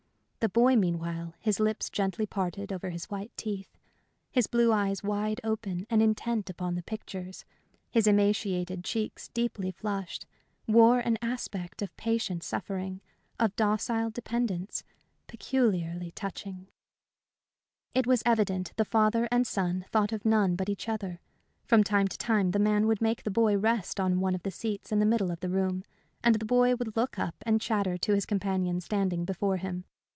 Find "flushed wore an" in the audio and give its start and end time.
9.69-11.19